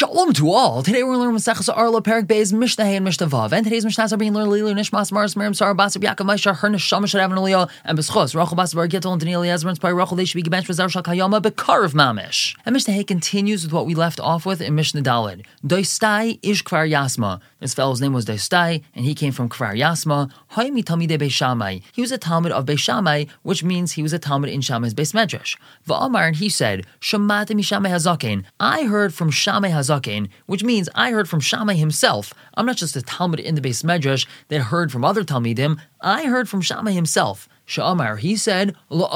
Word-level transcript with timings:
Shalom 0.00 0.32
to 0.32 0.50
all. 0.50 0.82
Today 0.82 1.02
we're 1.02 1.18
learning 1.18 1.36
Maseches 1.36 1.68
Orlah 1.76 2.00
Perik 2.00 2.24
Beis 2.24 2.54
Mishnah 2.54 2.86
Hey 2.86 2.96
and 2.96 3.04
Mishnah 3.04 3.26
Vav. 3.26 3.52
And 3.52 3.64
today's 3.64 3.84
Mishnahs 3.84 4.14
are 4.14 4.16
being 4.16 4.32
learned 4.32 4.50
Lilu 4.50 4.72
Nishmas 4.72 5.12
Mars 5.12 5.36
Miriam 5.36 5.52
Sarah 5.52 5.74
Basar 5.74 6.00
Yaakov 6.00 6.24
Maisha 6.24 6.56
Her 6.56 6.70
Neshama 6.70 7.02
Shadav 7.02 7.30
Naliyah 7.30 7.68
and 7.84 7.98
Beschos 7.98 8.34
Rachel 8.34 8.56
Basar 8.56 8.76
Bar 8.76 8.88
Gittel 8.88 9.12
and 9.12 9.20
Daniel 9.20 9.42
Yazmer 9.42 9.68
Inspire 9.68 9.94
Rachel 9.94 10.16
They 10.16 10.24
should 10.24 10.42
be 10.42 10.48
Gebench 10.48 10.64
Vazar 10.64 10.90
Shal 10.90 11.02
Kayama 11.02 11.42
Bekarv 11.42 11.92
Mamish. 11.92 12.56
And 12.64 12.72
Mishnah 12.72 12.94
Hey 12.94 13.04
continues 13.04 13.62
with 13.62 13.74
what 13.74 13.84
we 13.84 13.94
left 13.94 14.18
off 14.20 14.46
with 14.46 14.62
in 14.62 14.74
Mishnah 14.74 15.02
Dalid. 15.02 15.44
Doistai 15.66 16.38
Ish 16.42 16.64
Kvar 16.64 16.90
Yasma. 16.90 17.38
This 17.58 17.74
fellow's 17.74 18.00
name 18.00 18.14
was 18.14 18.24
Doistai 18.24 18.82
and 18.94 19.04
he 19.04 19.14
came 19.14 19.32
from 19.32 19.50
Kvar 19.50 19.76
Yasma. 19.78 20.32
Haimi 20.52 20.82
Talmide 20.82 21.18
Beishamai. 21.18 21.82
He 21.92 22.00
was 22.00 22.10
a 22.10 22.16
Talmud 22.16 22.52
of 22.52 22.64
Beishamai, 22.64 23.28
which 23.42 23.62
means 23.62 23.92
he 23.92 24.02
was 24.02 24.14
a 24.14 24.18
Talmud 24.18 24.48
in 24.48 24.62
Shammai's 24.62 24.94
Beis 24.94 25.12
Medrash. 25.12 25.58
Va'amar 25.86 26.26
and 26.26 26.36
he 26.36 26.48
said, 26.48 26.86
Shamate 27.00 27.50
Mishamai 27.50 27.90
Hazaken. 27.90 28.46
I 28.58 28.84
heard 28.84 29.12
from 29.12 29.30
Shammai 29.30 29.68
Which 30.46 30.62
means 30.62 30.88
I 30.94 31.10
heard 31.10 31.28
from 31.28 31.40
Shammai 31.40 31.74
himself. 31.74 32.32
I'm 32.54 32.66
not 32.66 32.76
just 32.76 32.96
a 32.96 33.02
Talmud 33.02 33.40
in 33.40 33.54
the 33.54 33.60
base 33.60 33.82
Medrash 33.82 34.26
that 34.48 34.60
heard 34.60 34.92
from 34.92 35.04
other 35.04 35.24
Talmidim. 35.24 35.80
I 36.00 36.26
heard 36.26 36.48
from 36.48 36.60
Shammai 36.60 36.92
himself. 36.92 37.48
Sha'amar, 37.70 38.18
he 38.18 38.34
said, 38.34 38.74
that 38.90 39.12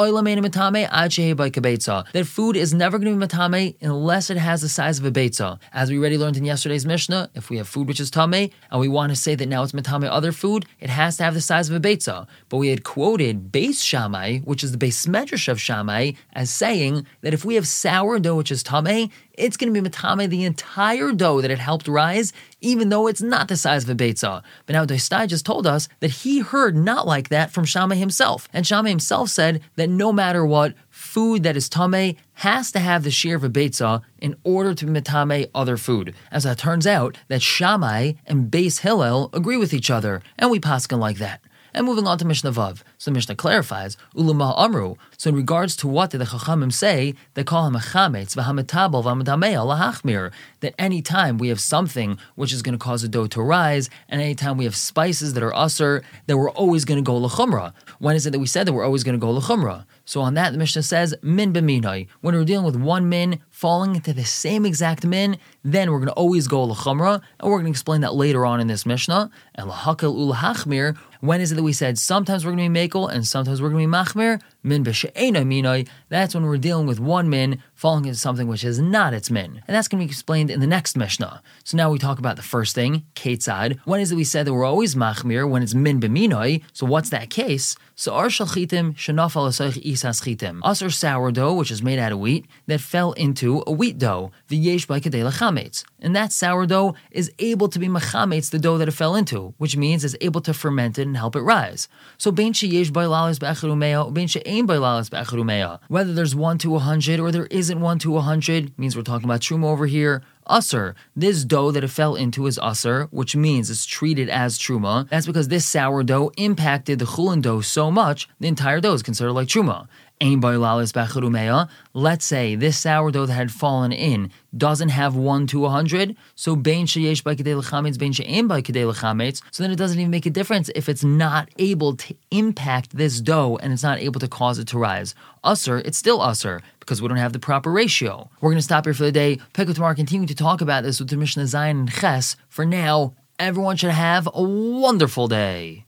food 2.25 2.57
is 2.57 2.73
never 2.73 2.99
going 3.01 3.19
to 3.19 3.27
be 3.27 3.27
matame 3.27 3.75
unless 3.81 4.31
it 4.31 4.37
has 4.37 4.63
the 4.63 4.69
size 4.69 5.01
of 5.01 5.05
a 5.05 5.11
beitza. 5.11 5.59
As 5.73 5.91
we 5.91 5.99
already 5.99 6.17
learned 6.17 6.37
in 6.37 6.45
yesterday's 6.45 6.87
Mishnah, 6.87 7.31
if 7.35 7.51
we 7.51 7.57
have 7.57 7.67
food 7.67 7.89
which 7.89 7.99
is 7.99 8.13
tame 8.13 8.53
and 8.71 8.81
we 8.81 8.87
want 8.87 9.11
to 9.11 9.17
say 9.17 9.35
that 9.35 9.49
now 9.49 9.65
it's 9.65 9.73
matame 9.73 10.09
other 10.09 10.31
food, 10.31 10.67
it 10.79 10.89
has 10.89 11.17
to 11.17 11.25
have 11.25 11.35
the 11.35 11.41
size 11.41 11.69
of 11.69 11.75
a 11.75 11.81
beitza. 11.81 12.29
But 12.49 12.59
we 12.59 12.69
had 12.69 12.85
quoted 12.85 13.51
base 13.51 13.83
Shammai, 13.83 14.39
which 14.45 14.63
is 14.63 14.71
the 14.71 14.79
base 14.79 15.05
medrash 15.07 15.49
of 15.49 15.61
Shammai, 15.61 16.13
as 16.33 16.49
saying 16.49 17.09
that 17.23 17.35
if 17.35 17.45
we 17.45 17.57
have 17.57 17.67
sourdough 17.67 18.37
which 18.37 18.53
is 18.53 18.63
tame, 18.63 19.11
it's 19.37 19.57
going 19.57 19.75
to 19.75 19.81
be 19.81 19.89
matame 19.89 20.29
the 20.29 20.45
entire 20.45 21.11
dough 21.11 21.41
that 21.41 21.51
it 21.51 21.59
helped 21.59 21.89
rise, 21.89 22.33
even 22.61 22.89
though 22.89 23.09
it's 23.09 23.21
not 23.21 23.49
the 23.49 23.57
size 23.57 23.83
of 23.83 23.91
a 23.91 23.95
beitza. 23.97 24.45
But 24.65 24.75
now 24.75 24.87
Doistai 24.87 25.27
just 25.27 25.45
told 25.45 25.67
us 25.67 25.89
that 25.99 26.11
he 26.11 26.39
heard 26.39 26.77
not 26.77 27.05
like 27.05 27.31
that 27.31 27.51
from 27.51 27.65
Shammai 27.65 27.97
himself. 27.97 28.44
And 28.53 28.67
Shammai 28.67 28.91
himself 28.91 29.31
said 29.31 29.63
that 29.77 29.89
no 29.89 30.13
matter 30.13 30.45
what, 30.45 30.75
food 30.91 31.43
that 31.43 31.57
is 31.57 31.69
tame 31.69 32.17
has 32.35 32.71
to 32.73 32.79
have 32.79 33.03
the 33.03 33.11
shiur 33.11 33.37
of 33.37 33.45
a 33.45 33.49
beitza 33.49 34.03
in 34.21 34.37
order 34.45 34.75
to 34.75 34.87
be 34.87 35.01
matame 35.01 35.51
other 35.55 35.77
food. 35.77 36.15
As 36.31 36.47
it 36.47 36.59
turns 36.59 36.87
out, 36.87 37.19
that 37.29 37.43
Shammai 37.43 38.13
and 38.27 38.51
Beis 38.51 38.81
Hillel 38.81 39.31
agree 39.33 39.57
with 39.57 39.75
each 39.75 39.91
other, 39.91 40.23
and 40.39 40.51
we 40.51 40.61
paskin 40.61 40.99
like 40.99 41.19
that. 41.19 41.41
And 41.77 41.87
moving 41.87 42.07
on 42.07 42.19
to 42.19 42.25
Mishnah 42.25 42.53
Vav. 42.53 42.83
So 42.99 43.11
Mishnah 43.11 43.35
clarifies, 43.35 43.97
Ulama 44.15 44.55
Amru. 44.57 44.95
So 45.17 45.31
in 45.31 45.35
regards 45.35 45.75
to 45.77 45.89
what 45.89 46.11
did 46.11 46.21
the 46.21 46.25
Chachamim 46.25 46.73
say, 46.73 47.15
they 47.35 47.43
call 47.43 47.67
him 47.67 47.75
a 47.75 47.81
chametz, 47.81 48.37
v'hamatabel, 48.37 49.03
v'hamadamea, 49.03 49.67
lahachmir. 49.67 50.31
That 50.65 50.75
any 50.79 51.03
time 51.03 51.37
we 51.37 51.49
have 51.49 51.61
something 51.61 52.17
which 52.37 52.51
is 52.51 52.63
going 52.63 52.73
to 52.73 52.79
cause 52.79 53.05
a 53.05 53.09
dough 53.09 53.27
to 53.27 53.43
rise, 53.43 53.91
and 54.09 54.23
any 54.23 54.35
time 54.35 54.57
we 54.57 54.65
have 54.65 54.75
spices 54.75 55.35
that 55.35 55.43
are 55.43 55.53
usser, 55.53 56.03
that 56.27 56.39
we're 56.39 56.51
always 56.51 56.87
going 56.87 56.97
to 56.97 57.07
go 57.07 57.21
lechumra. 57.21 57.75
When 57.99 58.17
is 58.17 58.25
it 58.25 58.31
that 58.31 58.39
we 58.39 58.47
said 58.47 58.67
that 58.67 58.73
we're 58.73 58.83
always 58.83 59.05
going 59.05 59.21
to 59.21 59.21
go 59.21 59.39
lechumra? 59.39 59.85
So 60.07 60.23
on 60.23 60.33
that, 60.35 60.53
the 60.53 60.59
Mishnah 60.59 60.83
says, 60.83 61.15
min 61.21 61.53
b'minai. 61.53 62.09
When 62.23 62.35
we're 62.35 62.45
dealing 62.45 62.65
with 62.65 62.77
one 62.77 63.11
min 63.11 63.41
falling 63.51 63.95
into 63.95 64.15
the 64.15 64.25
same 64.25 64.65
exact 64.65 65.05
min, 65.05 65.37
then 65.63 65.93
we're 65.93 65.99
going 65.99 66.09
to 66.09 66.15
always 66.15 66.49
go 66.49 66.67
lechumra, 66.67 67.21
and 67.41 67.51
we're 67.51 67.59
going 67.59 67.67
to 67.67 67.71
explain 67.71 68.01
that 68.01 68.15
later 68.15 68.47
on 68.47 68.59
in 68.59 68.67
this 68.67 68.87
Mishnah. 68.87 69.31
And 69.57 69.71
lahakal 69.71 70.17
ulahachmir, 70.17 70.97
when 71.21 71.41
is 71.41 71.53
it 71.53 71.55
that 71.55 71.63
we 71.63 71.73
said 71.73 71.99
sometimes 71.99 72.45
we're 72.45 72.53
going 72.53 72.71
to 72.73 72.81
be 72.81 72.89
makel 72.89 73.11
and 73.11 73.27
sometimes 73.27 73.63
we're 73.63 73.71
going 73.71 73.83
to 73.83 73.89
be 73.89 73.97
machmir? 73.97 74.43
Min 74.63 74.85
b'she'ena 74.85 75.43
minai. 75.45 75.89
That's 76.11 76.35
when 76.35 76.45
we're 76.45 76.59
dealing 76.59 76.87
with 76.87 77.01
one 77.01 77.31
min 77.31 77.63
falling 77.75 78.05
into 78.05 78.19
something 78.19 78.47
which 78.47 78.63
is 78.63 78.79
not 78.79 79.15
its 79.15 79.31
min. 79.31 79.63
And 79.67 79.75
that's 79.75 79.89
going 79.89 80.01
to 80.01 80.07
be 80.07 80.11
explained 80.11 80.51
in 80.55 80.61
the 80.61 80.67
next 80.67 80.97
Mishnah. 80.97 81.43
So 81.65 81.77
now 81.77 81.91
we 81.91 81.99
talk 81.99 82.19
about 82.19 82.37
the 82.37 82.43
first 82.43 82.75
thing, 82.75 83.05
ketzad. 83.15 83.79
When 83.85 84.01
is 84.01 84.13
it 84.13 84.17
we 84.17 84.25
said 84.25 84.47
that 84.47 84.55
we're 84.55 84.65
always 84.65 84.95
machmir 84.95 85.49
when 85.49 85.63
it's 85.63 85.75
min 85.75 86.01
b'minai? 86.01 86.63
So 86.73 86.87
what's 86.87 87.11
that 87.11 87.29
case? 87.29 87.77
So 87.97 88.15
ar 88.15 88.27
shalchitim 88.27 88.95
shenaf 88.95 89.37
al 89.37 89.49
isas 89.49 90.23
chitim. 90.23 90.61
Asr 90.61 90.93
sourdough, 90.93 91.55
which 91.55 91.71
is 91.71 91.83
made 91.83 91.99
out 91.99 92.13
of 92.13 92.19
wheat, 92.19 92.47
that 92.67 92.81
fell 92.81 93.13
into 93.13 93.63
a 93.67 93.73
wheat 93.73 93.99
dough. 93.99 94.33
The 94.49 94.57
yesh 94.57 94.87
by 94.87 95.01
chametz. 95.01 95.85
And 96.01 96.15
that 96.17 96.33
sourdough 96.33 96.95
is 97.11 97.33
able 97.39 97.69
to 97.69 97.79
be 97.79 97.89
machametz, 97.89 98.51
the 98.51 98.59
dough 98.59 98.79
that 98.79 98.89
it 98.89 98.93
fell 98.93 99.15
into, 99.15 99.55
which 99.59 99.77
means 99.77 100.05
it's 100.05 100.17
able 100.21 100.41
to 100.43 100.55
ferment 100.55 100.99
it 100.99 101.07
and 101.07 101.17
help 101.17 101.37
it 101.37 101.41
rise. 101.41 101.89
So 102.19 102.31
bein 102.31 102.53
sheyesh 102.53 102.91
bailalis 102.91 103.39
be'acharumea, 103.39 104.13
bein 104.13 104.27
she'ein 104.27 104.67
bailalis 104.67 105.11
be'acharumea. 105.11 105.81
Whether 105.89 106.13
there's 106.15 106.35
one 106.35 106.59
to 106.59 106.77
a 106.77 106.79
hundred 106.79 107.21
or 107.21 107.31
there 107.31 107.47
isn't 107.47 107.81
one 107.81 107.99
to 108.01 108.17
a 108.17 108.21
hundred, 108.21 108.79
means 108.79 108.97
we're 108.97 109.03
talking 109.03 109.25
about 109.25 109.41
truma 109.41 109.67
over 109.67 109.87
here. 109.87 110.23
Usser. 110.49 110.95
This 111.17 111.45
dough 111.45 111.71
that 111.71 111.85
it 111.85 111.89
fell 111.89 112.15
into 112.15 112.47
is 112.47 112.59
usser, 112.59 113.09
which 113.11 113.35
means 113.35 113.71
it's 113.71 113.87
treated 113.87 114.29
as 114.29 114.59
truma. 114.59 115.09
That's 115.09 115.27
because 115.27 115.49
this 115.49 115.67
sourdough 115.67 116.33
impacted 116.37 116.99
the 116.99 117.07
chulin 117.07 117.41
dough 117.41 117.61
so 117.61 117.91
much, 117.91 118.29
the 118.41 118.49
entire 118.49 118.81
dough 118.81 118.95
is 118.95 119.03
considered 119.03 119.33
like 119.33 119.49
truma. 119.49 119.89
Let's 120.21 122.25
say 122.25 122.55
this 122.55 122.79
sourdough 122.79 123.27
that 123.27 123.33
had 123.33 123.51
fallen 123.51 123.93
in 123.93 124.31
doesn't 124.57 124.91
have 124.91 125.17
one 125.17 125.47
to 125.49 125.67
a 125.67 125.69
hundred, 125.69 126.17
so 126.35 126.55
bein 126.55 126.87
sheyesh 126.87 127.25
by 127.25 127.35
kedei 127.35 127.61
lechametz, 127.61 127.99
bein 127.99 128.13
she'en 128.13 128.47
by 128.47 128.63
lechametz. 128.63 129.43
So 129.51 129.63
then 129.63 129.73
it 129.73 129.77
doesn't 129.77 129.99
even 129.99 130.11
make 130.11 130.27
a 130.27 130.31
difference 130.31 130.71
if 130.75 130.89
it's 130.89 131.05
not 131.05 131.49
able 131.59 131.97
to 131.97 132.15
impact 132.31 132.97
this 132.97 133.21
dough 133.21 133.59
and 133.61 133.73
it's 133.73 133.83
not 133.83 133.99
able 133.99 134.21
to 134.21 134.29
cause 134.29 134.59
it 134.59 134.69
to 134.69 134.79
rise. 134.79 135.15
Usser, 135.45 135.85
it's 135.85 135.99
still 135.99 136.21
usser 136.21 136.61
because 136.81 137.03
we 137.03 137.09
don't 137.09 137.17
have 137.17 137.33
the 137.33 137.39
proper 137.39 137.73
ratio. 137.73 138.31
We're 138.41 138.51
going 138.51 138.59
to 138.59 138.63
stop 138.63 138.85
here 138.85 138.95
for 138.95 139.05
the 139.05 139.13
day. 139.13 139.41
Pick 139.53 139.69
up 139.69 139.75
tomorrow, 139.75 139.95
continue 139.95 140.29
to 140.29 140.35
talk 140.35 140.61
about 140.61 140.85
this 140.85 141.01
with 141.01 141.11
the 141.11 141.17
Mishnah 141.17 141.45
Zayin 141.45 141.71
and 141.71 141.91
Ches. 141.91 142.37
For 142.49 142.65
now, 142.65 143.15
everyone 143.39 143.77
should 143.77 143.91
have 143.91 144.29
a 144.33 144.43
wonderful 144.43 145.27
day. 145.27 145.83